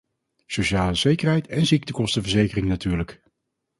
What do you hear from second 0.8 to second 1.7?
zekerheid en